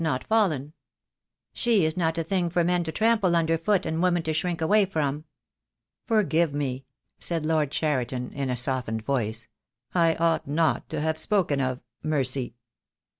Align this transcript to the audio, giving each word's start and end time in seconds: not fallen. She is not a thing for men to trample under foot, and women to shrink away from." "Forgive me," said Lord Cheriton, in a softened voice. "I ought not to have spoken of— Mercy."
not 0.03 0.23
fallen. 0.23 0.73
She 1.53 1.85
is 1.85 1.95
not 1.95 2.17
a 2.17 2.23
thing 2.23 2.49
for 2.49 2.63
men 2.63 2.83
to 2.85 2.91
trample 2.91 3.35
under 3.35 3.55
foot, 3.55 3.85
and 3.85 4.01
women 4.01 4.23
to 4.23 4.33
shrink 4.33 4.59
away 4.59 4.83
from." 4.83 5.25
"Forgive 6.07 6.55
me," 6.55 6.85
said 7.19 7.45
Lord 7.45 7.69
Cheriton, 7.69 8.33
in 8.33 8.49
a 8.49 8.57
softened 8.57 9.03
voice. 9.03 9.47
"I 9.93 10.15
ought 10.15 10.47
not 10.47 10.89
to 10.89 11.01
have 11.01 11.19
spoken 11.19 11.61
of— 11.61 11.81
Mercy." 12.03 12.55